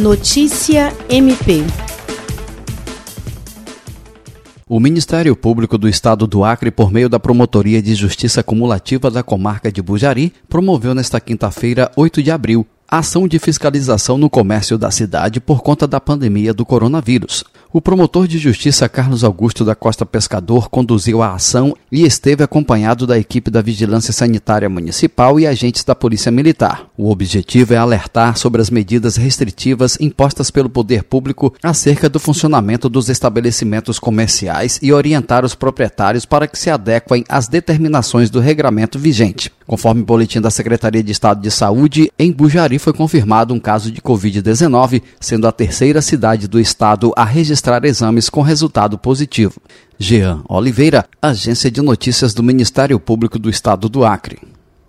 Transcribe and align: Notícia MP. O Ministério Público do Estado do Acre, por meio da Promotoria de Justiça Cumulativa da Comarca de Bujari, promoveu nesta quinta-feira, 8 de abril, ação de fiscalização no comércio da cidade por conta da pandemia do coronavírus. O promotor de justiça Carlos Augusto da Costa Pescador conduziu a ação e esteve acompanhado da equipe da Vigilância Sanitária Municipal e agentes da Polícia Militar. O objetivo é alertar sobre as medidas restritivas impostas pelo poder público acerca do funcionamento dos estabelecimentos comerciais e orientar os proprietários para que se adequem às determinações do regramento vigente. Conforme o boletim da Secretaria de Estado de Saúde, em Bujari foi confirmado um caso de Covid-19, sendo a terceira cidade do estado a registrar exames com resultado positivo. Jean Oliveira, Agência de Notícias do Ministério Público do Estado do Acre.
Notícia 0.00 0.94
MP. 1.10 1.62
O 4.66 4.80
Ministério 4.80 5.36
Público 5.36 5.76
do 5.76 5.86
Estado 5.86 6.26
do 6.26 6.42
Acre, 6.42 6.70
por 6.70 6.90
meio 6.90 7.06
da 7.06 7.20
Promotoria 7.20 7.82
de 7.82 7.94
Justiça 7.94 8.42
Cumulativa 8.42 9.10
da 9.10 9.22
Comarca 9.22 9.70
de 9.70 9.82
Bujari, 9.82 10.32
promoveu 10.48 10.94
nesta 10.94 11.20
quinta-feira, 11.20 11.92
8 11.94 12.22
de 12.22 12.30
abril, 12.30 12.66
ação 12.90 13.28
de 13.28 13.38
fiscalização 13.38 14.18
no 14.18 14.28
comércio 14.28 14.76
da 14.76 14.90
cidade 14.90 15.40
por 15.40 15.62
conta 15.62 15.86
da 15.86 16.00
pandemia 16.00 16.52
do 16.52 16.66
coronavírus. 16.66 17.44
O 17.72 17.80
promotor 17.80 18.26
de 18.26 18.36
justiça 18.36 18.88
Carlos 18.88 19.22
Augusto 19.22 19.64
da 19.64 19.76
Costa 19.76 20.04
Pescador 20.04 20.68
conduziu 20.68 21.22
a 21.22 21.34
ação 21.34 21.72
e 21.92 22.02
esteve 22.02 22.42
acompanhado 22.42 23.06
da 23.06 23.16
equipe 23.16 23.48
da 23.48 23.62
Vigilância 23.62 24.12
Sanitária 24.12 24.68
Municipal 24.68 25.38
e 25.38 25.46
agentes 25.46 25.84
da 25.84 25.94
Polícia 25.94 26.32
Militar. 26.32 26.86
O 26.98 27.12
objetivo 27.12 27.72
é 27.72 27.76
alertar 27.76 28.36
sobre 28.36 28.60
as 28.60 28.70
medidas 28.70 29.14
restritivas 29.14 29.96
impostas 30.00 30.50
pelo 30.50 30.68
poder 30.68 31.04
público 31.04 31.54
acerca 31.62 32.08
do 32.08 32.18
funcionamento 32.18 32.88
dos 32.88 33.08
estabelecimentos 33.08 34.00
comerciais 34.00 34.80
e 34.82 34.92
orientar 34.92 35.44
os 35.44 35.54
proprietários 35.54 36.26
para 36.26 36.48
que 36.48 36.58
se 36.58 36.70
adequem 36.70 37.24
às 37.28 37.46
determinações 37.46 38.30
do 38.30 38.40
regramento 38.40 38.98
vigente. 38.98 39.52
Conforme 39.70 40.02
o 40.02 40.04
boletim 40.04 40.40
da 40.40 40.50
Secretaria 40.50 41.00
de 41.00 41.12
Estado 41.12 41.40
de 41.40 41.48
Saúde, 41.48 42.10
em 42.18 42.32
Bujari 42.32 42.76
foi 42.76 42.92
confirmado 42.92 43.54
um 43.54 43.60
caso 43.60 43.92
de 43.92 44.00
Covid-19, 44.00 45.00
sendo 45.20 45.46
a 45.46 45.52
terceira 45.52 46.02
cidade 46.02 46.48
do 46.48 46.58
estado 46.58 47.12
a 47.14 47.24
registrar 47.24 47.84
exames 47.84 48.28
com 48.28 48.42
resultado 48.42 48.98
positivo. 48.98 49.62
Jean 49.96 50.42
Oliveira, 50.48 51.06
Agência 51.22 51.70
de 51.70 51.80
Notícias 51.80 52.34
do 52.34 52.42
Ministério 52.42 52.98
Público 52.98 53.38
do 53.38 53.48
Estado 53.48 53.88
do 53.88 54.04
Acre. 54.04 54.40